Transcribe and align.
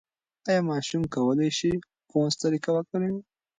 ایا 0.47 0.61
ماشوم 0.71 1.03
کولای 1.15 1.49
شي 1.59 1.71
فونس 2.09 2.33
طریقه 2.43 2.69
وکاروي؟ 2.73 3.21